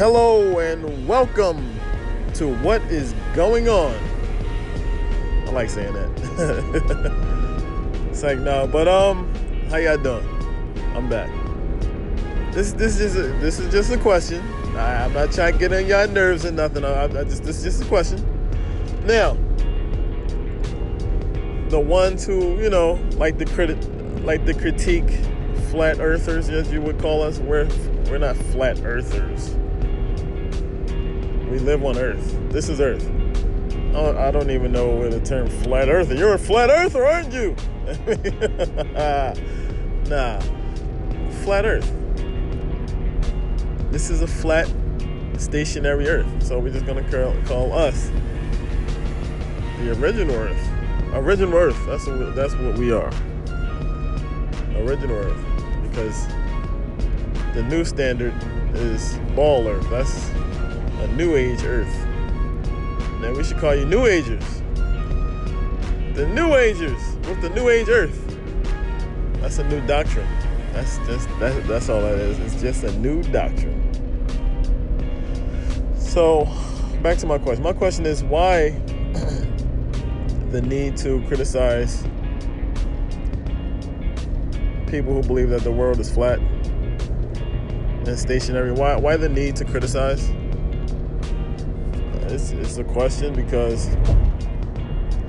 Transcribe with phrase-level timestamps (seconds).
[0.00, 1.78] hello, and welcome
[2.32, 3.94] to What is Going On.
[5.46, 6.08] I like saying that.
[8.10, 9.30] it's like, no, but um,
[9.68, 10.26] how y'all doing?
[10.96, 11.28] I'm back.
[12.54, 14.40] This this is a, this is just a question.
[14.74, 16.82] I, am not trying to get on y'all nerves or nothing.
[16.82, 18.24] I, I just this is just a question.
[19.04, 19.34] Now,
[21.68, 23.76] the ones who you know like the critic,
[24.24, 25.10] like the critique
[25.70, 27.68] flat earthers, as you would call us, we're
[28.08, 29.58] we're not flat earthers.
[31.50, 32.38] We live on Earth.
[32.50, 33.04] This is Earth.
[33.92, 36.14] I don't even know where the term flat earther.
[36.14, 37.56] You're a flat earther, aren't you?
[40.08, 40.38] nah.
[41.42, 41.92] Flat Earth.
[43.90, 44.72] This is a flat,
[45.38, 46.28] stationary Earth.
[46.40, 48.12] So we're just gonna call, call us
[49.80, 50.70] the original Earth.
[51.14, 51.84] Original Earth.
[51.86, 53.10] That's what, that's what we are.
[54.76, 55.44] Original Earth.
[55.82, 56.28] Because
[57.54, 58.34] the new standard
[58.72, 59.90] is ball Earth.
[59.90, 60.30] That's
[61.00, 62.06] a new age earth.
[63.20, 64.62] Now we should call you New Agers.
[66.14, 68.18] The New Agers with the New Age Earth.
[69.40, 70.28] That's a new doctrine.
[70.72, 72.38] That's just that, that's all that is.
[72.38, 73.78] It's just a new doctrine.
[75.96, 76.46] So
[77.02, 77.62] back to my question.
[77.62, 78.70] My question is why
[80.50, 82.02] the need to criticize
[84.86, 86.38] people who believe that the world is flat
[88.06, 88.72] and stationary.
[88.72, 90.30] Why why the need to criticize?
[92.52, 93.88] It's, a question because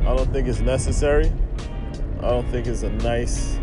[0.02, 1.31] I don't think it's necessary.
[2.19, 3.59] I don't think it's a nice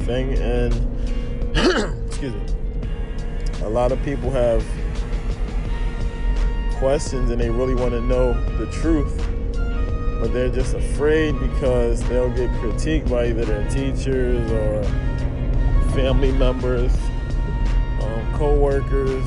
[0.00, 0.36] thing.
[0.38, 0.72] And,
[2.06, 2.42] excuse me,
[3.62, 4.64] a lot of people have
[6.78, 9.16] questions and they really want to know the truth,
[10.20, 14.82] but they're just afraid because they'll get critiqued by either their teachers or
[15.92, 16.92] family members,
[18.00, 19.26] um, co workers,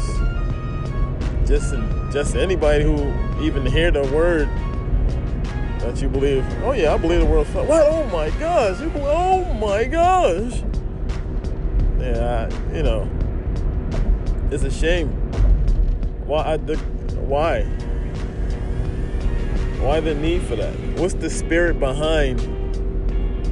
[1.54, 1.76] just
[2.12, 2.96] just anybody who
[3.40, 4.48] even hear the word
[5.82, 6.44] that you believe.
[6.64, 7.68] Oh yeah, I believe the world's flat.
[7.68, 7.84] What?
[7.86, 8.82] Oh my gosh!
[8.82, 10.64] You believe, oh my gosh!
[12.00, 13.08] Yeah, I, you know,
[14.50, 15.10] it's a shame.
[16.26, 16.54] Why?
[16.54, 16.76] I, the,
[17.28, 17.66] why?
[19.80, 20.74] Why the need for that?
[20.98, 22.40] What's the spirit behind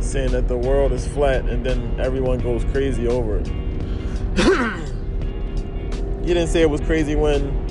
[0.03, 3.47] saying that the world is flat and then everyone goes crazy over it?
[6.21, 7.70] you didn't say it was crazy when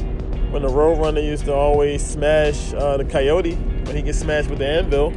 [0.50, 4.58] when the Roadrunner used to always smash uh, the Coyote when he gets smashed with
[4.58, 5.08] the anvil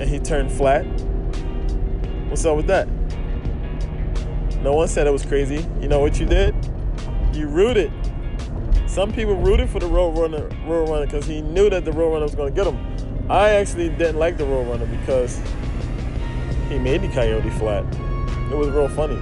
[0.00, 0.84] and he turned flat.
[2.28, 2.88] What's up with that?
[4.62, 5.66] No one said it was crazy.
[5.80, 6.54] You know what you did?
[7.32, 7.92] You rooted.
[8.86, 12.54] Some people rooted for the Roadrunner Roadrunner because he knew that the Roadrunner was going
[12.54, 13.30] to get him.
[13.30, 15.40] I actually didn't like the Roadrunner because
[16.68, 17.84] he made the Coyote flat.
[18.50, 19.16] It was real funny.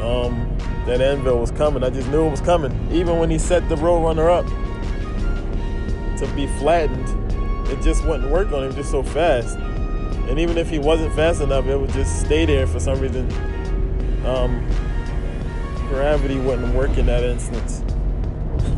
[0.00, 0.51] Um,
[0.86, 1.84] that anvil was coming.
[1.84, 2.72] I just knew it was coming.
[2.92, 4.46] Even when he set the Roadrunner up
[6.18, 7.08] to be flattened,
[7.70, 9.56] it just wouldn't work on him just so fast.
[9.56, 13.30] And even if he wasn't fast enough, it would just stay there for some reason.
[14.26, 14.66] Um,
[15.88, 17.82] gravity wouldn't work in that instance.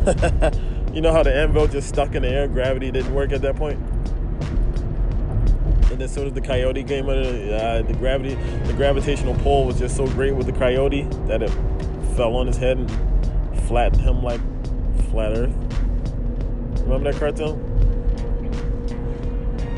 [0.93, 3.55] you know how the anvil just stuck in the air, gravity didn't work at that
[3.55, 3.79] point?
[5.91, 9.79] And as soon as the coyote came out, uh, the gravity, the gravitational pull was
[9.79, 11.51] just so great with the coyote that it
[12.15, 12.89] fell on his head and
[13.67, 14.39] flattened him like
[15.09, 15.53] flat Earth.
[16.83, 17.59] Remember that cartoon?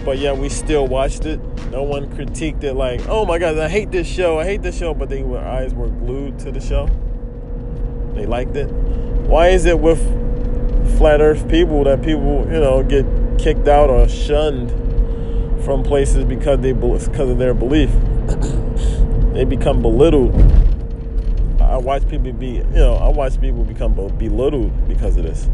[0.05, 1.39] But yeah, we still watched it.
[1.71, 4.77] No one critiqued it like, oh my god, I hate this show, I hate this
[4.77, 6.87] show, but they, their eyes were glued to the show.
[8.13, 8.67] They liked it.
[8.67, 9.99] Why is it with
[10.97, 13.05] flat earth people that people, you know, get
[13.37, 14.71] kicked out or shunned
[15.65, 17.89] from places because they because of their belief?
[19.33, 20.33] they become belittled
[21.77, 25.47] I watch people be, you know, I watch people become belittled because of this.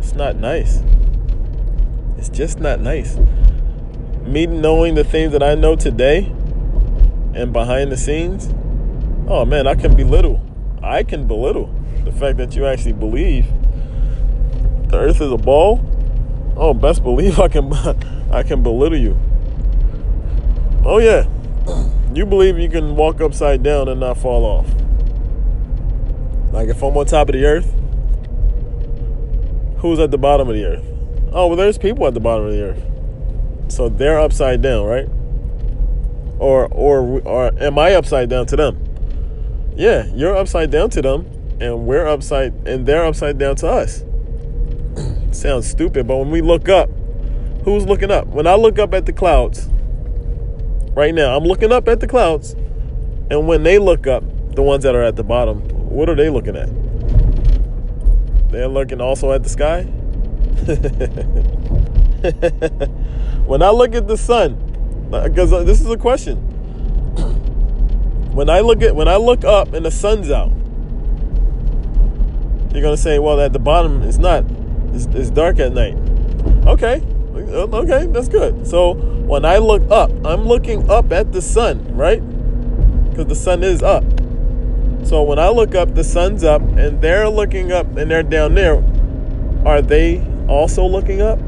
[0.00, 0.82] It's not nice.
[2.18, 3.16] It's just not nice.
[4.22, 6.24] Me knowing the things that I know today
[7.34, 8.52] and behind the scenes,
[9.28, 10.44] oh man, I can belittle.
[10.82, 11.72] I can belittle
[12.04, 13.46] the fact that you actually believe
[14.88, 15.80] the earth is a ball.
[16.56, 17.72] Oh, best believe I can
[18.32, 19.16] I can belittle you.
[20.84, 21.28] Oh yeah.
[22.12, 24.79] You believe you can walk upside down and not fall off.
[26.52, 27.72] Like if I'm on top of the earth,
[29.80, 30.84] who's at the bottom of the earth?
[31.32, 33.72] Oh, well, there's people at the bottom of the earth.
[33.72, 35.08] So they're upside down, right?
[36.38, 38.84] Or or or am I upside down to them?
[39.76, 41.26] Yeah, you're upside down to them,
[41.60, 44.02] and we're upside and they're upside down to us.
[45.32, 46.90] Sounds stupid, but when we look up,
[47.64, 48.26] who's looking up?
[48.26, 49.68] When I look up at the clouds,
[50.94, 52.54] right now, I'm looking up at the clouds,
[53.30, 54.24] and when they look up,
[54.56, 56.68] the ones that are at the bottom, what are they looking at?
[58.50, 59.82] They're looking also at the sky.
[63.46, 64.54] when I look at the sun,
[65.10, 66.36] because uh, this is a question.
[68.34, 70.52] When I look at when I look up and the sun's out,
[72.72, 74.44] you're gonna say, "Well, at the bottom it's not.
[74.92, 75.96] It's, it's dark at night."
[76.66, 77.02] Okay,
[77.34, 78.66] okay, that's good.
[78.66, 82.20] So when I look up, I'm looking up at the sun, right?
[83.10, 84.04] Because the sun is up.
[85.04, 88.54] So when I look up, the sun's up, and they're looking up, and they're down
[88.54, 88.82] there.
[89.66, 91.38] Are they also looking up?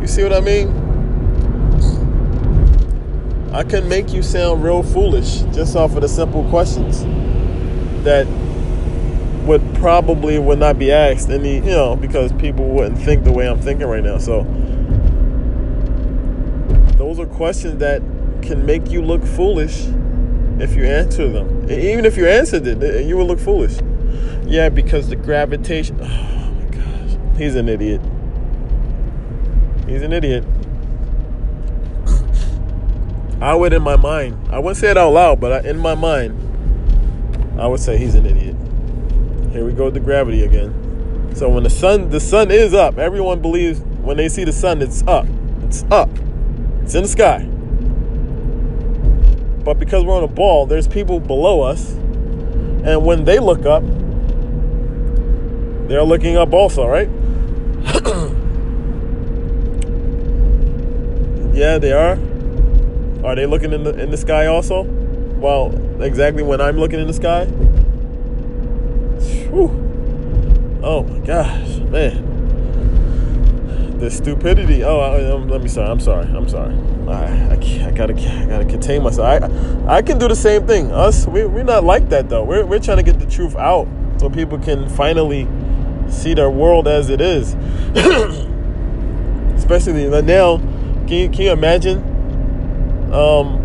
[0.00, 0.68] You see what I mean?
[3.52, 7.04] I can make you sound real foolish just off of the simple questions
[8.04, 8.26] that
[9.44, 13.48] would probably would not be asked any, you know, because people wouldn't think the way
[13.48, 14.18] I'm thinking right now.
[14.18, 14.44] So
[16.96, 18.02] those are questions that
[18.40, 19.86] can make you look foolish
[20.60, 21.70] if you answer them.
[21.70, 23.78] Even if you answered it, you would look foolish.
[24.44, 25.98] Yeah, because the gravitation.
[26.02, 27.38] Oh my gosh.
[27.38, 28.00] He's an idiot.
[29.86, 30.44] He's an idiot.
[33.40, 36.38] I would, in my mind, I wouldn't say it out loud, but in my mind,
[37.60, 38.56] I would say he's an idiot.
[39.52, 41.32] Here we go with the gravity again.
[41.34, 42.98] So when the sun, the sun is up.
[42.98, 45.26] Everyone believes when they see the sun, it's up.
[45.62, 46.10] It's up.
[46.82, 47.48] It's in the sky.
[49.64, 51.92] But because we're on a ball, there's people below us.
[51.92, 53.82] And when they look up,
[55.88, 57.08] they're looking up also, right?
[61.54, 62.18] yeah, they are.
[63.24, 64.84] Are they looking in the in the sky also?
[64.84, 67.44] Well, exactly when I'm looking in the sky.
[69.50, 69.86] Whew.
[70.82, 72.29] Oh my gosh, man
[74.00, 74.82] the stupidity.
[74.82, 75.90] Oh, I, let me sorry.
[75.90, 76.24] I'm sorry.
[76.24, 76.74] I'm sorry.
[77.06, 79.42] I, I, I, gotta I gotta contain myself.
[79.42, 80.90] I I can do the same thing.
[80.90, 82.42] Us we we're not like that though.
[82.42, 83.86] We're we're trying to get the truth out
[84.18, 85.46] so people can finally
[86.08, 87.54] see their world as it is.
[89.56, 90.56] Especially now,
[91.06, 91.98] can you, can you imagine?
[93.12, 93.60] Um.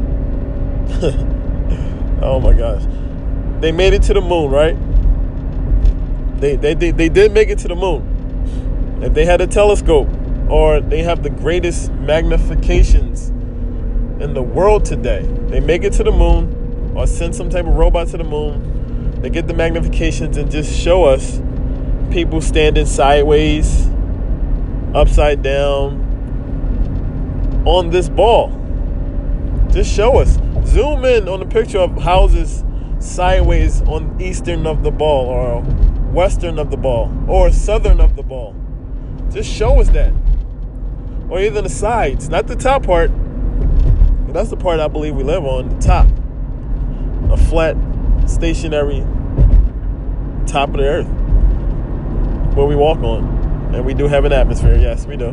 [2.22, 2.84] oh my gosh,
[3.62, 4.76] they made it to the moon, right?
[6.42, 8.12] They they they, they did make it to the moon.
[9.02, 10.08] If they had a telescope,
[10.50, 13.30] or they have the greatest magnifications
[14.22, 15.24] in the world today.
[15.48, 19.22] They make it to the moon or send some type of robot to the moon.
[19.22, 21.42] They get the magnifications and just show us
[22.12, 23.88] people standing sideways,
[24.94, 26.04] upside down
[27.66, 28.50] on this ball.
[29.72, 30.40] Just show us.
[30.66, 32.64] Zoom in on the picture of houses
[33.00, 35.62] sideways on eastern of the ball or
[36.12, 38.56] western of the ball or southern of the ball.
[39.32, 40.14] Just show us that
[41.30, 43.12] or even the sides, not the top part.
[44.28, 46.08] That's the part I believe we live on, the top.
[47.32, 47.78] A flat,
[48.30, 49.00] stationary
[50.46, 51.08] top of the earth
[52.56, 53.74] where we walk on.
[53.74, 55.30] And we do have an atmosphere, yes, we do.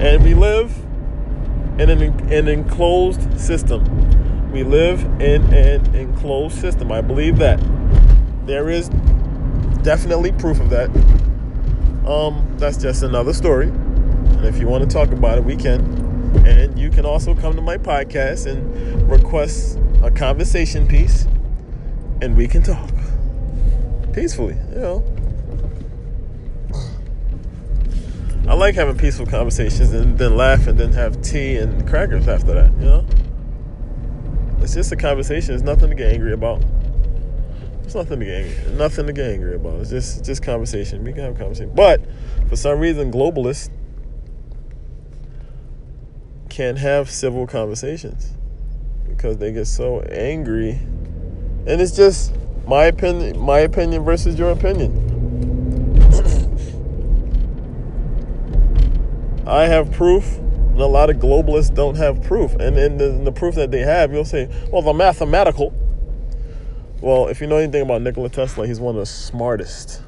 [0.00, 0.76] And we live
[1.78, 4.50] in an, an enclosed system.
[4.50, 6.90] We live in an enclosed system.
[6.90, 7.60] I believe that.
[8.46, 8.88] There is
[9.82, 10.88] definitely proof of that.
[12.06, 13.72] Um, that's just another story.
[14.36, 15.80] And if you want to talk about it, we can.
[16.46, 21.26] And you can also come to my podcast and request a conversation piece,
[22.20, 22.90] and we can talk
[24.12, 25.04] peacefully, you know.
[28.48, 32.54] I like having peaceful conversations and then laugh and then have tea and crackers after
[32.54, 33.06] that, you know?
[34.60, 35.54] It's just a conversation.
[35.54, 36.62] It's nothing to get angry about.
[37.82, 38.72] It's nothing to get angry.
[38.74, 39.80] Nothing to get angry about.
[39.80, 41.04] It's just just conversation.
[41.04, 41.72] We can have a conversation.
[41.74, 42.00] But
[42.48, 43.70] for some reason, globalists
[46.56, 48.32] can't have civil conversations
[49.06, 50.70] because they get so angry.
[51.66, 52.32] And it's just
[52.66, 55.02] my opinion, my opinion versus your opinion.
[59.46, 62.54] I have proof, and a lot of globalists don't have proof.
[62.54, 65.74] And in the, the, proof that they have, you'll say, well, the mathematical.
[67.02, 70.00] Well, if you know anything about Nikola Tesla, he's one of the smartest,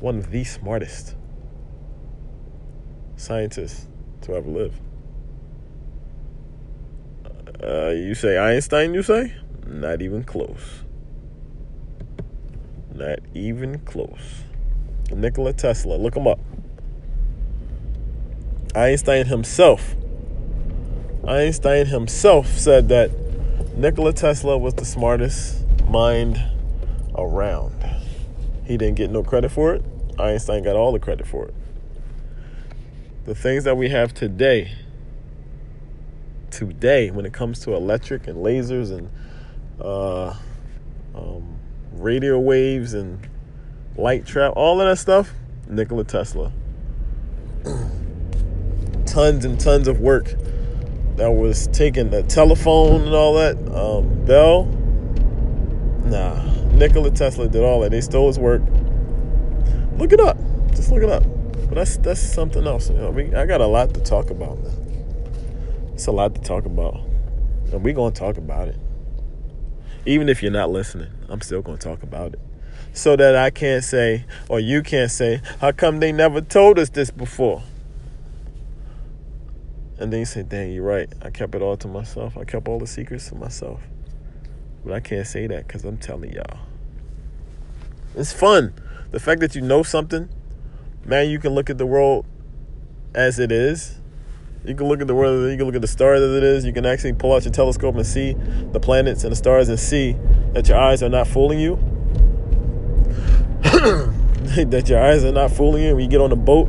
[0.00, 1.14] one of the smartest
[3.16, 3.88] scientists
[4.22, 4.72] to ever live.
[7.62, 9.34] Uh, you say Einstein, you say?
[9.66, 10.84] Not even close.
[12.94, 14.42] Not even close.
[15.10, 16.38] Nikola Tesla, look him up.
[18.74, 19.96] Einstein himself,
[21.26, 23.10] Einstein himself said that
[23.76, 26.38] Nikola Tesla was the smartest mind
[27.16, 27.72] around.
[28.64, 29.84] He didn't get no credit for it.
[30.18, 31.54] Einstein got all the credit for it.
[33.24, 34.72] The things that we have today
[36.50, 39.10] today when it comes to electric and lasers and
[39.80, 40.34] uh,
[41.14, 41.58] um,
[41.92, 43.28] radio waves and
[43.96, 45.32] light trap, all of that stuff,
[45.68, 46.52] Nikola Tesla.
[49.06, 50.34] tons and tons of work
[51.16, 53.56] that was taking the telephone and all that.
[53.74, 54.64] Um, Bell,
[56.04, 57.90] nah, Nikola Tesla did all that.
[57.90, 58.62] They stole his work.
[59.96, 60.36] Look it up.
[60.70, 61.24] Just look it up.
[61.68, 62.90] But that's that's something else.
[62.90, 64.58] You know, we, I got a lot to talk about.
[65.96, 67.00] It's a lot to talk about,
[67.72, 68.76] and we're gonna talk about it.
[70.04, 72.40] Even if you're not listening, I'm still gonna talk about it,
[72.92, 76.90] so that I can't say or you can't say, "How come they never told us
[76.90, 77.62] this before?"
[79.98, 81.10] And then you say, dang, you're right.
[81.22, 82.36] I kept it all to myself.
[82.36, 83.80] I kept all the secrets to myself.
[84.84, 86.58] But I can't say that because I'm telling y'all.
[88.14, 88.74] It's fun.
[89.12, 90.28] The fact that you know something,
[91.06, 92.26] man, you can look at the world
[93.14, 93.98] as it is.
[94.66, 96.64] You can look at the world, you can look at the stars as it is.
[96.64, 98.34] You can actually pull out your telescope and see
[98.72, 100.16] the planets and the stars and see
[100.52, 101.76] that your eyes are not fooling you.
[103.62, 106.68] that your eyes are not fooling you when you get on the boat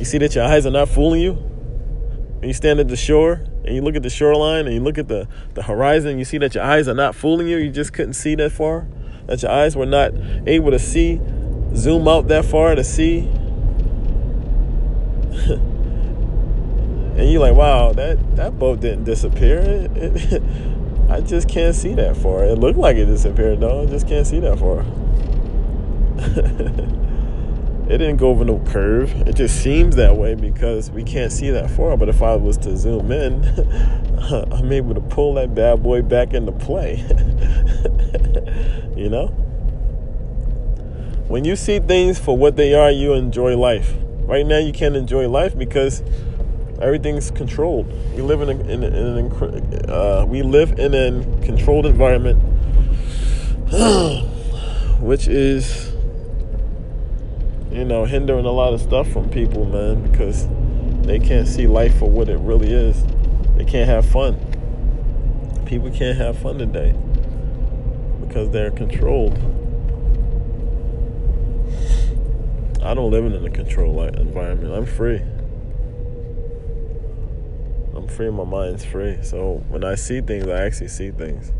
[0.00, 1.32] you see that your eyes are not fooling you?
[1.32, 4.96] And you stand at the shore and you look at the shoreline and you look
[4.96, 7.58] at the, the horizon, you see that your eyes are not fooling you.
[7.58, 8.88] You just couldn't see that far.
[9.26, 10.12] That your eyes were not
[10.46, 11.20] able to see,
[11.76, 13.30] zoom out that far to see.
[17.20, 19.58] And you're like, wow, that, that boat didn't disappear.
[19.58, 19.90] It,
[20.32, 20.42] it,
[21.10, 22.44] I just can't see that far.
[22.44, 23.82] It looked like it disappeared, though.
[23.82, 24.80] I just can't see that far.
[27.90, 29.12] it didn't go over no curve.
[29.28, 31.94] It just seems that way because we can't see that far.
[31.98, 33.44] But if I was to zoom in,
[34.50, 37.04] I'm able to pull that bad boy back into play.
[38.96, 39.26] you know?
[41.28, 43.92] When you see things for what they are, you enjoy life.
[44.20, 46.02] Right now, you can't enjoy life because
[46.80, 47.86] everything's controlled.
[48.14, 52.38] We live in, a, in, in an uh, we live in a controlled environment,
[55.00, 55.90] which is
[57.70, 60.48] you know, hindering a lot of stuff from people, man, because
[61.02, 63.04] they can't see life for what it really is.
[63.56, 64.36] They can't have fun.
[65.66, 66.94] People can't have fun today
[68.20, 69.38] because they're controlled.
[72.82, 74.74] I don't live in a controlled environment.
[74.74, 75.22] I'm free.
[78.10, 78.30] Free.
[78.30, 79.18] My mind's free.
[79.22, 81.52] So when I see things, I actually see things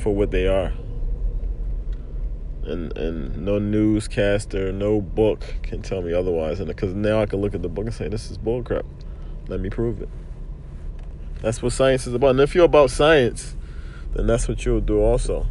[0.00, 0.72] for what they are
[2.66, 6.60] and and no newscaster, no book can tell me otherwise.
[6.60, 8.84] And because now I can look at the book and say, "This is bullcrap."
[9.48, 10.08] Let me prove it.
[11.42, 12.30] That's what science is about.
[12.30, 13.54] And if you're about science,
[14.14, 15.46] then that's what you'll do also.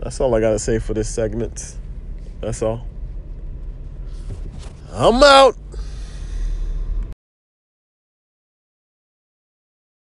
[0.00, 1.76] That's all I gotta say for this segment.
[2.40, 2.86] That's all.
[4.92, 5.56] I'm out.